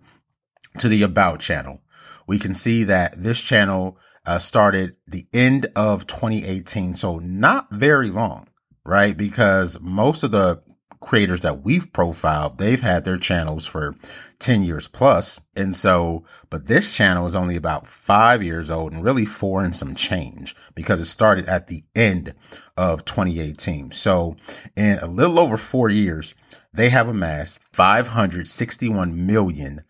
to 0.79 0.89
the 0.89 1.03
about 1.03 1.41
channel, 1.41 1.83
we 2.27 2.39
can 2.39 2.55
see 2.55 2.85
that 2.85 3.21
this 3.21 3.41
channel 3.41 3.99
uh, 4.27 4.39
started 4.39 4.97
the 5.07 5.27
end 5.33 5.67
of 5.77 6.07
2018. 6.07 6.97
So 6.97 7.19
not 7.19 7.71
very 7.71 8.11
long, 8.11 8.49
right? 8.85 9.17
Because 9.17 9.79
most 9.81 10.23
of 10.23 10.31
the 10.31 10.63
creators 11.05 11.43
that 11.43 11.63
we've 11.63 11.93
profiled, 11.93 12.59
they've 12.59 12.81
had 12.81 13.05
their 13.05 13.17
channels 13.17 13.67
for 13.67 13.95
10 14.39 14.63
years 14.63 14.89
plus. 14.89 15.41
And 15.57 15.77
so, 15.77 16.25
but 16.51 16.67
this 16.67 16.93
channel 16.93 17.27
is 17.27 17.37
only 17.37 17.57
about 17.57 17.87
five 17.87 18.43
years 18.43 18.71
old 18.71 18.93
and 18.93 19.05
really 19.05 19.25
four 19.25 19.63
and 19.63 19.75
some 19.75 19.95
change 19.95 20.55
because 20.75 21.01
it 21.01 21.07
started 21.07 21.47
at 21.47 21.67
the 21.67 21.85
end 21.95 22.35
of 22.77 23.05
2018. 23.05 23.93
So 23.93 24.37
in 24.77 24.99
a 24.99 25.07
little 25.07 25.39
over 25.39 25.57
four 25.57 25.89
years, 25.89 26.35
they 26.73 26.91
have 26.91 27.09
amassed 27.09 27.61
561 27.73 29.27
million 29.27 29.83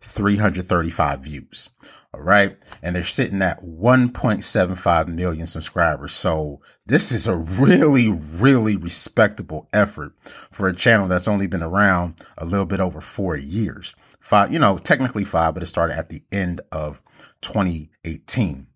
509,335 0.00 1.20
views. 1.20 1.70
All 2.14 2.22
right. 2.22 2.56
And 2.82 2.96
they're 2.96 3.04
sitting 3.04 3.42
at 3.42 3.62
1.75 3.62 5.08
million 5.08 5.46
subscribers. 5.46 6.12
So 6.12 6.60
this 6.86 7.12
is 7.12 7.26
a 7.26 7.36
really, 7.36 8.10
really 8.10 8.76
respectable 8.76 9.68
effort 9.72 10.12
for 10.24 10.68
a 10.68 10.74
channel 10.74 11.08
that's 11.08 11.28
only 11.28 11.46
been 11.46 11.62
around 11.62 12.22
a 12.38 12.46
little 12.46 12.66
bit 12.66 12.80
over 12.80 13.00
four 13.00 13.36
years. 13.36 13.94
Five, 14.20 14.52
you 14.52 14.58
know, 14.58 14.78
technically 14.78 15.24
five, 15.24 15.54
but 15.54 15.62
it 15.62 15.66
started 15.66 15.98
at 15.98 16.08
the 16.08 16.22
end 16.32 16.60
of 16.72 17.02
2018. 17.42 18.66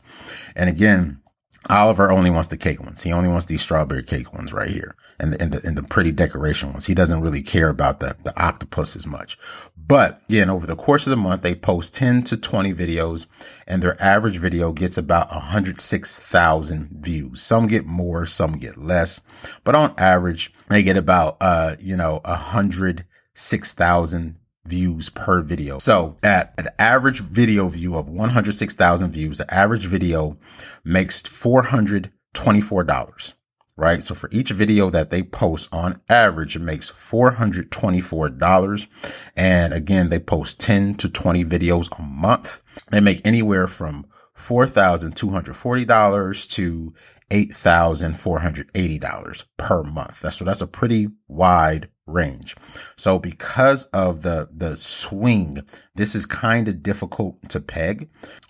And 0.55 0.69
again, 0.69 1.21
Oliver 1.69 2.11
only 2.11 2.29
wants 2.29 2.47
the 2.47 2.57
cake 2.57 2.81
ones. 2.81 3.03
He 3.03 3.11
only 3.11 3.29
wants 3.29 3.45
these 3.45 3.61
strawberry 3.61 4.03
cake 4.03 4.33
ones 4.33 4.53
right 4.53 4.69
here 4.69 4.95
and 5.19 5.33
the, 5.33 5.41
and 5.41 5.51
the, 5.51 5.67
and 5.67 5.77
the 5.77 5.83
pretty 5.83 6.11
decoration 6.11 6.71
ones. 6.71 6.85
He 6.85 6.93
doesn't 6.93 7.21
really 7.21 7.41
care 7.41 7.69
about 7.69 7.99
the, 7.99 8.15
the 8.23 8.39
octopus 8.41 8.95
as 8.95 9.05
much. 9.05 9.37
But 9.75 10.21
and 10.29 10.51
over 10.51 10.67
the 10.67 10.75
course 10.75 11.07
of 11.07 11.11
the 11.11 11.17
month, 11.17 11.41
they 11.41 11.55
post 11.55 11.93
10 11.93 12.23
to 12.23 12.37
20 12.37 12.73
videos 12.73 13.25
and 13.67 13.81
their 13.81 14.01
average 14.01 14.37
video 14.37 14.73
gets 14.73 14.97
about 14.97 15.31
106,000 15.31 16.89
views. 16.91 17.41
Some 17.41 17.67
get 17.67 17.85
more, 17.85 18.25
some 18.25 18.57
get 18.57 18.77
less, 18.77 19.21
but 19.63 19.75
on 19.75 19.93
average, 19.97 20.51
they 20.67 20.83
get 20.83 20.97
about, 20.97 21.37
uh, 21.39 21.77
you 21.79 21.95
know, 21.95 22.19
106,000 22.25 24.35
views 24.67 25.09
per 25.09 25.41
video. 25.41 25.79
So 25.79 26.17
at 26.23 26.53
an 26.57 26.69
average 26.77 27.21
video 27.21 27.67
view 27.67 27.95
of 27.95 28.09
106,000 28.09 29.11
views, 29.11 29.37
the 29.37 29.53
average 29.53 29.85
video 29.85 30.37
makes 30.83 31.21
$424, 31.21 33.33
right? 33.75 34.01
So 34.03 34.15
for 34.15 34.29
each 34.31 34.51
video 34.51 34.89
that 34.89 35.09
they 35.09 35.23
post 35.23 35.67
on 35.71 36.01
average, 36.09 36.55
it 36.55 36.61
makes 36.61 36.89
$424. 36.91 38.87
And 39.35 39.73
again, 39.73 40.09
they 40.09 40.19
post 40.19 40.59
10 40.59 40.95
to 40.95 41.09
20 41.09 41.45
videos 41.45 41.87
a 41.97 42.01
month. 42.01 42.61
They 42.91 42.99
make 42.99 43.21
anywhere 43.25 43.67
from 43.67 44.05
$4,240 44.37 46.49
to 46.49 46.93
$8,480 47.31 49.45
per 49.57 49.83
month. 49.83 50.21
That's 50.21 50.37
so 50.37 50.45
that's 50.45 50.61
a 50.61 50.67
pretty 50.67 51.09
wide 51.27 51.89
range. 52.07 52.55
So 52.95 53.19
because 53.19 53.83
of 53.85 54.23
the, 54.23 54.49
the 54.51 54.77
swing, 54.77 55.59
this 55.95 56.15
is 56.15 56.25
kind 56.25 56.67
of 56.67 56.81
difficult 56.81 57.49
to 57.49 57.59
peg. 57.59 58.09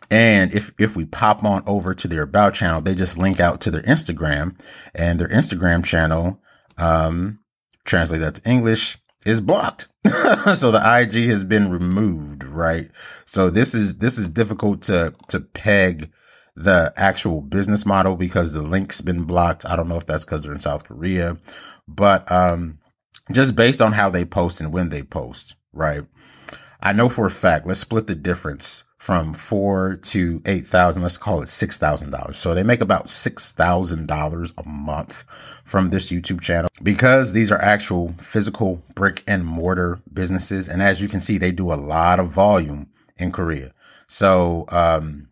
And 0.09 0.53
if, 0.53 0.71
if 0.79 0.95
we 0.95 1.05
pop 1.05 1.43
on 1.43 1.63
over 1.65 1.93
to 1.93 2.07
their 2.07 2.23
about 2.23 2.53
channel, 2.53 2.81
they 2.81 2.95
just 2.95 3.17
link 3.17 3.39
out 3.39 3.59
to 3.61 3.71
their 3.71 3.81
Instagram 3.81 4.57
and 4.95 5.19
their 5.19 5.27
Instagram 5.27 5.83
channel, 5.83 6.41
um, 6.77 7.39
translate 7.83 8.21
that 8.21 8.35
to 8.35 8.49
English 8.49 8.97
is 9.25 9.41
blocked. 9.41 9.89
so 10.55 10.71
the 10.71 10.81
IG 10.83 11.25
has 11.25 11.43
been 11.43 11.69
removed, 11.69 12.43
right? 12.45 12.89
So 13.25 13.49
this 13.49 13.73
is, 13.73 13.97
this 13.97 14.17
is 14.17 14.29
difficult 14.29 14.81
to, 14.83 15.13
to 15.27 15.41
peg 15.41 16.11
the 16.55 16.93
actual 16.95 17.41
business 17.41 17.85
model 17.85 18.15
because 18.15 18.53
the 18.53 18.61
link's 18.61 19.01
been 19.01 19.23
blocked. 19.23 19.65
I 19.65 19.75
don't 19.75 19.89
know 19.89 19.97
if 19.97 20.05
that's 20.05 20.23
because 20.23 20.43
they're 20.43 20.53
in 20.53 20.59
South 20.59 20.85
Korea, 20.85 21.37
but, 21.87 22.29
um, 22.31 22.79
just 23.31 23.55
based 23.55 23.81
on 23.81 23.93
how 23.93 24.09
they 24.09 24.25
post 24.25 24.61
and 24.61 24.71
when 24.71 24.89
they 24.89 25.03
post, 25.03 25.55
right? 25.73 26.03
I 26.81 26.93
know 26.93 27.09
for 27.09 27.25
a 27.25 27.31
fact, 27.31 27.65
let's 27.65 27.79
split 27.79 28.07
the 28.07 28.15
difference 28.15 28.83
from 28.97 29.33
four 29.33 29.95
to 29.95 30.41
8,000. 30.45 31.01
Let's 31.01 31.17
call 31.17 31.41
it 31.41 31.45
$6,000. 31.45 32.35
So 32.35 32.53
they 32.53 32.63
make 32.63 32.81
about 32.81 33.05
$6,000 33.05 34.51
a 34.57 34.67
month 34.67 35.25
from 35.63 35.89
this 35.89 36.11
YouTube 36.11 36.41
channel 36.41 36.69
because 36.83 37.33
these 37.33 37.51
are 37.51 37.61
actual 37.61 38.13
physical 38.19 38.83
brick 38.95 39.23
and 39.27 39.45
mortar 39.45 39.99
businesses. 40.13 40.67
And 40.67 40.81
as 40.81 41.01
you 41.01 41.07
can 41.07 41.19
see, 41.19 41.37
they 41.37 41.51
do 41.51 41.71
a 41.71 41.75
lot 41.75 42.19
of 42.19 42.29
volume 42.29 42.89
in 43.17 43.31
Korea. 43.31 43.73
So, 44.07 44.65
um, 44.69 45.29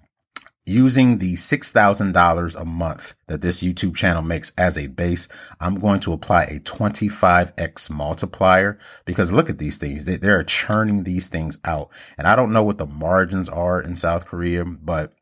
using 0.66 1.20
the 1.20 1.34
$6,000 1.34 2.60
a 2.60 2.66
month 2.66 3.14
that 3.28 3.42
this 3.42 3.62
YouTube 3.62 3.96
channel 3.96 4.24
makes 4.24 4.52
as 4.58 4.78
a 4.78 4.88
base, 4.88 5.28
I'm 5.60 5.76
going 5.76 6.00
to 6.02 6.14
apply 6.14 6.46
a 6.46 6.60
25x 6.60 7.90
multiplier 7.90 8.80
because 9.06 9.32
look 9.32 9.50
at 9.50 9.60
these 9.60 9.78
things. 9.78 10.06
They, 10.06 10.18
they're 10.18 10.44
churning 10.44 11.04
these 11.04 11.28
things 11.28 11.60
out. 11.66 11.90
And 12.18 12.28
I 12.28 12.36
don't 12.36 12.52
know 12.52 12.64
what 12.64 12.80
the 12.80 12.88
margins 12.88 13.48
are 13.48 13.80
in 13.80 13.96
South 13.96 14.26
Korea, 14.26 14.66
but 14.66 15.14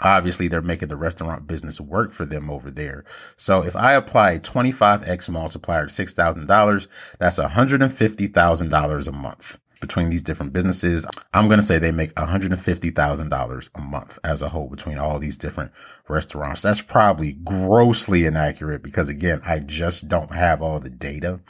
obviously 0.00 0.46
they're 0.46 0.62
making 0.62 0.88
the 0.88 0.96
restaurant 0.96 1.48
business 1.48 1.80
work 1.80 2.12
for 2.12 2.24
them 2.24 2.48
over 2.48 2.70
there. 2.70 3.04
So 3.36 3.62
if 3.62 3.74
I 3.74 3.94
apply 3.94 4.32
a 4.32 4.40
25x 4.40 5.28
multiplier 5.28 5.86
to 5.86 5.92
$6,000, 6.04 6.86
that's 7.18 7.38
$150,000 7.38 9.08
a 9.08 9.12
month 9.12 9.58
between 9.80 10.10
these 10.10 10.22
different 10.22 10.52
businesses. 10.52 11.06
I'm 11.34 11.48
going 11.48 11.60
to 11.60 11.66
say 11.66 11.78
they 11.78 11.92
make 11.92 12.14
$150,000 12.14 13.70
a 13.74 13.80
month 13.80 14.18
as 14.24 14.42
a 14.42 14.48
whole 14.48 14.68
between 14.68 14.98
all 14.98 15.18
these 15.18 15.36
different 15.36 15.72
restaurants. 16.08 16.62
That's 16.62 16.80
probably 16.80 17.32
grossly 17.32 18.24
inaccurate 18.24 18.82
because 18.82 19.08
again, 19.08 19.40
I 19.44 19.58
just 19.60 20.08
don't 20.08 20.32
have 20.32 20.62
all 20.62 20.80
the 20.80 20.90
data. 20.90 21.40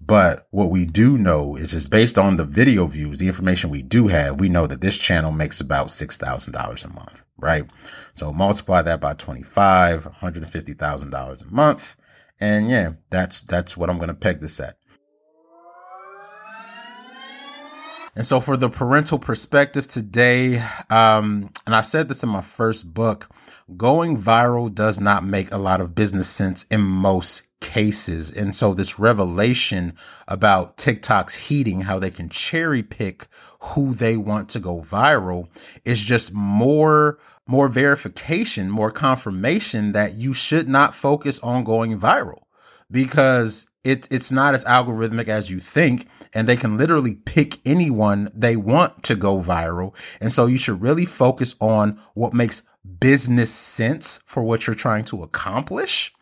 But 0.00 0.46
what 0.50 0.70
we 0.70 0.84
do 0.84 1.16
know 1.16 1.56
is 1.56 1.70
just 1.70 1.90
based 1.90 2.18
on 2.18 2.36
the 2.36 2.44
video 2.44 2.86
views, 2.86 3.18
the 3.18 3.28
information 3.28 3.70
we 3.70 3.82
do 3.82 4.08
have, 4.08 4.38
we 4.38 4.48
know 4.48 4.66
that 4.66 4.80
this 4.80 4.96
channel 4.96 5.32
makes 5.32 5.60
about 5.60 5.88
$6,000 5.88 6.84
a 6.84 6.88
month, 6.92 7.24
right? 7.38 7.64
So 8.12 8.32
multiply 8.32 8.82
that 8.82 9.00
by 9.00 9.14
25, 9.14 10.04
$150,000 10.04 11.42
a 11.42 11.54
month. 11.54 11.96
And 12.40 12.68
yeah, 12.68 12.92
that's, 13.10 13.40
that's 13.42 13.76
what 13.76 13.88
I'm 13.88 13.98
going 13.98 14.08
to 14.08 14.14
peg 14.14 14.40
this 14.40 14.60
at. 14.60 14.76
And 18.16 18.24
so 18.24 18.38
for 18.38 18.56
the 18.56 18.68
parental 18.68 19.18
perspective 19.18 19.88
today, 19.88 20.58
um, 20.88 21.50
and 21.66 21.74
I 21.74 21.80
said 21.80 22.08
this 22.08 22.22
in 22.22 22.28
my 22.28 22.42
first 22.42 22.94
book, 22.94 23.28
going 23.76 24.20
viral 24.20 24.72
does 24.72 25.00
not 25.00 25.24
make 25.24 25.50
a 25.50 25.58
lot 25.58 25.80
of 25.80 25.94
business 25.94 26.28
sense 26.28 26.64
in 26.70 26.80
most 26.80 27.42
cases. 27.60 28.30
And 28.30 28.54
so 28.54 28.72
this 28.72 28.98
revelation 28.98 29.94
about 30.28 30.76
TikTok's 30.76 31.34
heating, 31.34 31.82
how 31.82 31.98
they 31.98 32.10
can 32.10 32.28
cherry 32.28 32.82
pick 32.82 33.26
who 33.60 33.94
they 33.94 34.16
want 34.16 34.48
to 34.50 34.60
go 34.60 34.80
viral 34.80 35.48
is 35.84 36.00
just 36.00 36.32
more, 36.32 37.18
more 37.48 37.68
verification, 37.68 38.70
more 38.70 38.90
confirmation 38.90 39.92
that 39.92 40.14
you 40.14 40.32
should 40.34 40.68
not 40.68 40.94
focus 40.94 41.40
on 41.40 41.64
going 41.64 41.98
viral 41.98 42.42
because 42.90 43.66
it, 43.84 44.08
it's 44.10 44.32
not 44.32 44.54
as 44.54 44.64
algorithmic 44.64 45.28
as 45.28 45.50
you 45.50 45.60
think, 45.60 46.08
and 46.32 46.48
they 46.48 46.56
can 46.56 46.76
literally 46.76 47.12
pick 47.12 47.60
anyone 47.66 48.30
they 48.34 48.56
want 48.56 49.02
to 49.04 49.14
go 49.14 49.40
viral. 49.40 49.94
And 50.20 50.32
so 50.32 50.46
you 50.46 50.58
should 50.58 50.80
really 50.80 51.04
focus 51.04 51.54
on 51.60 52.00
what 52.14 52.32
makes 52.32 52.62
business 52.98 53.50
sense 53.52 54.20
for 54.24 54.42
what 54.42 54.66
you're 54.66 54.74
trying 54.74 55.04
to 55.04 55.22
accomplish. 55.22 56.12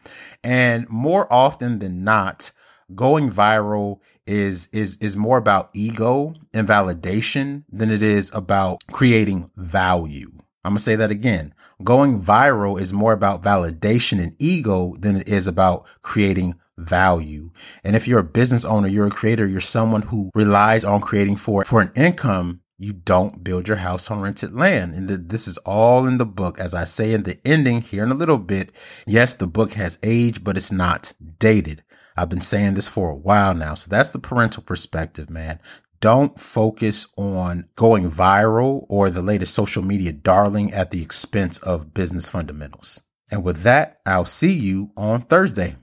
And 0.43 0.89
more 0.89 1.33
often 1.33 1.79
than 1.79 2.05
not, 2.05 2.53
going 2.95 3.31
viral 3.31 4.01
is 4.27 4.69
is 4.73 4.97
is 5.01 5.17
more 5.17 5.39
about 5.39 5.71
ego 5.73 6.35
and 6.53 6.69
validation 6.69 7.65
than 7.71 7.91
it 7.91 8.03
is 8.03 8.31
about 8.35 8.83
creating 8.93 9.51
value. 9.57 10.31
I'm 10.65 10.73
going 10.73 10.79
to 10.79 10.83
say 10.83 10.97
that 10.97 11.11
again. 11.11 11.55
Going 11.83 12.23
viral 12.23 12.81
is 12.81 12.93
more 12.93 13.13
about 13.13 13.43
validation 13.43 14.23
and 14.23 14.37
ego 14.39 14.95
than 14.99 15.17
it 15.17 15.29
is 15.29 15.49
about 15.49 15.87
creating 16.03 16.55
value. 16.79 17.51
And 17.85 17.95
if 17.97 18.09
you're 18.09 18.21
a 18.21 18.25
business 18.25 18.65
owner, 18.65 18.89
you're 18.89 19.07
a 19.07 19.11
creator, 19.11 19.47
you're 19.47 19.61
someone 19.61 20.03
who 20.03 20.31
relies 20.35 20.85
on 20.85 21.01
creating 21.01 21.37
for, 21.37 21.65
for 21.65 21.81
an 21.81 21.93
income, 21.95 22.61
you 22.79 22.93
don't 22.93 23.45
build 23.45 23.69
your 23.69 23.77
house 23.77 24.11
on 24.11 24.21
rented 24.21 24.55
land. 24.55 24.95
And 24.95 25.29
this 25.29 25.47
is 25.47 25.57
all 25.59 26.07
in 26.07 26.19
the 26.19 26.27
book. 26.27 26.59
As 26.59 26.75
I 26.75 26.85
say 26.85 27.13
in 27.13 27.23
the 27.23 27.39
ending 27.47 27.81
here 27.81 28.03
in 28.03 28.11
a 28.11 28.17
little 28.17 28.39
bit, 28.39 28.73
yes, 29.07 29.35
the 29.35 29.47
book 29.47 29.75
has 29.75 29.99
aged, 30.03 30.43
but 30.43 30.57
it's 30.57 30.73
not 30.73 31.13
dated. 31.39 31.85
I've 32.17 32.29
been 32.29 32.41
saying 32.41 32.75
this 32.75 32.89
for 32.89 33.11
a 33.11 33.17
while 33.17 33.55
now. 33.55 33.75
So 33.75 33.89
that's 33.89 34.11
the 34.11 34.19
parental 34.19 34.63
perspective, 34.63 35.31
man. 35.31 35.61
Don't 36.01 36.39
focus 36.39 37.07
on 37.17 37.69
going 37.77 38.11
viral 38.11 38.87
or 38.89 39.09
the 39.09 39.23
latest 39.23 39.55
social 39.55 39.85
media 39.85 40.11
darling 40.11 40.73
at 40.73 40.91
the 40.91 41.01
expense 41.01 41.59
of 41.61 41.95
business 41.95 42.29
fundamentals. 42.29 43.01
And 43.31 43.45
with 43.45 43.63
that, 43.63 44.01
I'll 44.05 44.25
see 44.25 44.53
you 44.53 44.91
on 44.97 45.23
Thursday. 45.23 45.77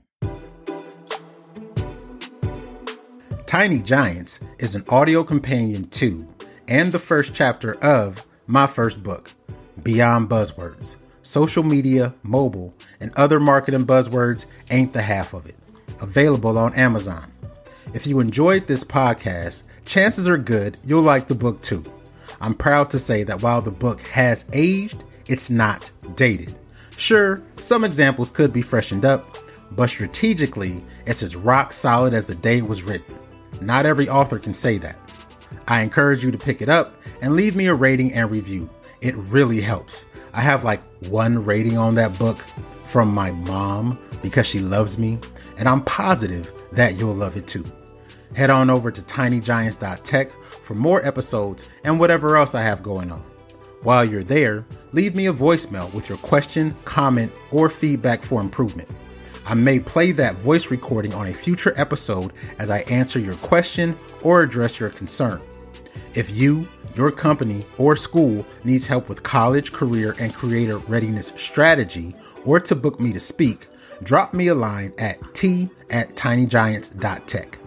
Tiny 3.50 3.78
Giants 3.78 4.38
is 4.60 4.76
an 4.76 4.84
audio 4.90 5.24
companion 5.24 5.82
to 5.88 6.24
and 6.68 6.92
the 6.92 7.00
first 7.00 7.34
chapter 7.34 7.74
of 7.82 8.24
my 8.46 8.64
first 8.64 9.02
book, 9.02 9.32
Beyond 9.82 10.28
Buzzwords. 10.28 10.98
Social 11.22 11.64
media, 11.64 12.14
mobile, 12.22 12.72
and 13.00 13.12
other 13.16 13.40
marketing 13.40 13.86
buzzwords 13.86 14.46
ain't 14.70 14.92
the 14.92 15.02
half 15.02 15.34
of 15.34 15.46
it. 15.46 15.56
Available 16.00 16.56
on 16.56 16.72
Amazon. 16.74 17.28
If 17.92 18.06
you 18.06 18.20
enjoyed 18.20 18.68
this 18.68 18.84
podcast, 18.84 19.64
chances 19.84 20.28
are 20.28 20.38
good 20.38 20.78
you'll 20.86 21.02
like 21.02 21.26
the 21.26 21.34
book 21.34 21.60
too. 21.60 21.84
I'm 22.40 22.54
proud 22.54 22.88
to 22.90 23.00
say 23.00 23.24
that 23.24 23.42
while 23.42 23.62
the 23.62 23.72
book 23.72 23.98
has 24.02 24.44
aged, 24.52 25.02
it's 25.26 25.50
not 25.50 25.90
dated. 26.14 26.54
Sure, 26.96 27.42
some 27.58 27.82
examples 27.82 28.30
could 28.30 28.52
be 28.52 28.62
freshened 28.62 29.04
up, 29.04 29.38
but 29.72 29.88
strategically, 29.88 30.84
it's 31.04 31.24
as 31.24 31.34
rock 31.34 31.72
solid 31.72 32.14
as 32.14 32.28
the 32.28 32.36
day 32.36 32.58
it 32.58 32.68
was 32.68 32.84
written. 32.84 33.16
Not 33.60 33.86
every 33.86 34.08
author 34.08 34.38
can 34.38 34.54
say 34.54 34.78
that. 34.78 34.98
I 35.68 35.82
encourage 35.82 36.24
you 36.24 36.30
to 36.30 36.38
pick 36.38 36.62
it 36.62 36.68
up 36.68 36.94
and 37.22 37.36
leave 37.36 37.54
me 37.54 37.66
a 37.66 37.74
rating 37.74 38.12
and 38.12 38.30
review. 38.30 38.68
It 39.00 39.14
really 39.16 39.60
helps. 39.60 40.06
I 40.32 40.40
have 40.40 40.64
like 40.64 40.82
one 41.08 41.44
rating 41.44 41.78
on 41.78 41.94
that 41.96 42.18
book 42.18 42.38
from 42.84 43.12
my 43.12 43.30
mom 43.30 43.98
because 44.22 44.46
she 44.46 44.60
loves 44.60 44.98
me, 44.98 45.18
and 45.58 45.68
I'm 45.68 45.82
positive 45.84 46.52
that 46.72 46.96
you'll 46.96 47.14
love 47.14 47.36
it 47.36 47.46
too. 47.46 47.64
Head 48.34 48.50
on 48.50 48.70
over 48.70 48.90
to 48.90 49.00
tinygiants.tech 49.02 50.30
for 50.62 50.74
more 50.74 51.04
episodes 51.04 51.66
and 51.84 51.98
whatever 51.98 52.36
else 52.36 52.54
I 52.54 52.62
have 52.62 52.82
going 52.82 53.10
on. 53.10 53.22
While 53.82 54.04
you're 54.04 54.22
there, 54.22 54.66
leave 54.92 55.14
me 55.14 55.26
a 55.26 55.32
voicemail 55.32 55.92
with 55.94 56.08
your 56.08 56.18
question, 56.18 56.76
comment, 56.84 57.32
or 57.50 57.70
feedback 57.70 58.22
for 58.22 58.40
improvement. 58.40 58.88
I 59.50 59.54
may 59.54 59.80
play 59.80 60.12
that 60.12 60.36
voice 60.36 60.70
recording 60.70 61.12
on 61.12 61.26
a 61.26 61.34
future 61.34 61.74
episode 61.76 62.32
as 62.60 62.70
I 62.70 62.82
answer 62.82 63.18
your 63.18 63.34
question 63.34 63.96
or 64.22 64.42
address 64.42 64.78
your 64.78 64.90
concern. 64.90 65.40
If 66.14 66.30
you, 66.30 66.68
your 66.94 67.10
company, 67.10 67.64
or 67.76 67.96
school 67.96 68.46
needs 68.62 68.86
help 68.86 69.08
with 69.08 69.24
college, 69.24 69.72
career, 69.72 70.14
and 70.20 70.32
creator 70.32 70.78
readiness 70.78 71.32
strategy, 71.34 72.14
or 72.44 72.60
to 72.60 72.76
book 72.76 73.00
me 73.00 73.12
to 73.12 73.18
speak, 73.18 73.66
drop 74.04 74.34
me 74.34 74.46
a 74.46 74.54
line 74.54 74.92
at 74.98 75.18
t 75.34 75.68
at 75.90 76.14
tinygiants.tech. 76.14 77.58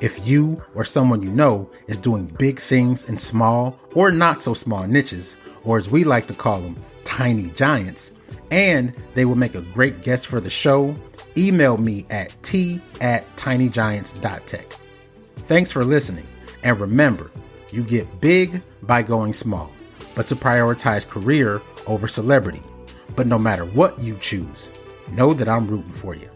If 0.00 0.28
you 0.28 0.62
or 0.76 0.84
someone 0.84 1.20
you 1.20 1.30
know 1.30 1.68
is 1.88 1.98
doing 1.98 2.26
big 2.38 2.60
things 2.60 3.08
in 3.08 3.18
small 3.18 3.76
or 3.96 4.12
not 4.12 4.40
so 4.40 4.54
small 4.54 4.86
niches, 4.86 5.34
or 5.64 5.78
as 5.78 5.90
we 5.90 6.04
like 6.04 6.28
to 6.28 6.34
call 6.34 6.60
them, 6.60 6.76
tiny 7.02 7.50
giants, 7.56 8.12
and 8.52 8.94
they 9.14 9.24
will 9.24 9.34
make 9.34 9.56
a 9.56 9.62
great 9.62 10.02
guest 10.02 10.28
for 10.28 10.40
the 10.40 10.48
show, 10.48 10.94
email 11.36 11.76
me 11.76 12.06
at 12.10 12.30
t 12.42 12.80
at 13.00 13.28
tinygiants.tech. 13.36 14.76
Thanks 15.44 15.72
for 15.72 15.84
listening, 15.84 16.26
and 16.62 16.80
remember, 16.80 17.30
you 17.72 17.82
get 17.82 18.20
big 18.20 18.62
by 18.82 19.02
going 19.02 19.32
small, 19.32 19.70
but 20.14 20.26
to 20.28 20.36
prioritize 20.36 21.08
career 21.08 21.60
over 21.86 22.08
celebrity. 22.08 22.62
But 23.16 23.26
no 23.26 23.38
matter 23.38 23.64
what 23.64 23.98
you 23.98 24.16
choose, 24.20 24.70
know 25.12 25.34
that 25.34 25.48
I'm 25.48 25.68
rooting 25.68 25.92
for 25.92 26.14
you. 26.14 26.28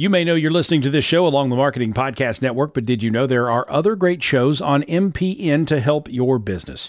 You 0.00 0.08
may 0.08 0.22
know 0.22 0.36
you're 0.36 0.52
listening 0.52 0.82
to 0.82 0.90
this 0.90 1.04
show 1.04 1.26
along 1.26 1.50
the 1.50 1.56
Marketing 1.56 1.92
Podcast 1.92 2.40
Network, 2.40 2.72
but 2.72 2.86
did 2.86 3.02
you 3.02 3.10
know 3.10 3.26
there 3.26 3.50
are 3.50 3.68
other 3.68 3.96
great 3.96 4.22
shows 4.22 4.60
on 4.60 4.84
MPN 4.84 5.66
to 5.66 5.80
help 5.80 6.08
your 6.08 6.38
business? 6.38 6.88